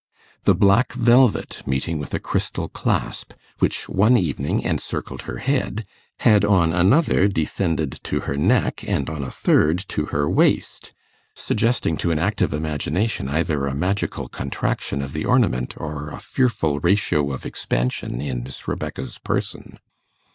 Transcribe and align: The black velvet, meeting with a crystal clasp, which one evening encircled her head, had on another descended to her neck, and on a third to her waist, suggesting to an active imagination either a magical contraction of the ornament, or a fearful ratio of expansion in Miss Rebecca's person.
The 0.45 0.55
black 0.55 0.93
velvet, 0.93 1.61
meeting 1.67 1.99
with 1.99 2.11
a 2.15 2.19
crystal 2.19 2.67
clasp, 2.67 3.33
which 3.59 3.87
one 3.87 4.17
evening 4.17 4.61
encircled 4.61 5.21
her 5.29 5.37
head, 5.37 5.85
had 6.21 6.43
on 6.43 6.73
another 6.73 7.27
descended 7.27 7.99
to 8.05 8.21
her 8.21 8.35
neck, 8.35 8.83
and 8.87 9.07
on 9.11 9.21
a 9.23 9.29
third 9.29 9.77
to 9.89 10.07
her 10.07 10.27
waist, 10.27 10.91
suggesting 11.35 11.97
to 11.97 12.09
an 12.09 12.17
active 12.17 12.51
imagination 12.51 13.29
either 13.29 13.67
a 13.67 13.75
magical 13.75 14.27
contraction 14.27 15.03
of 15.03 15.13
the 15.13 15.25
ornament, 15.25 15.75
or 15.77 16.09
a 16.09 16.19
fearful 16.19 16.79
ratio 16.79 17.31
of 17.31 17.45
expansion 17.45 18.19
in 18.21 18.41
Miss 18.41 18.67
Rebecca's 18.67 19.19
person. 19.19 19.77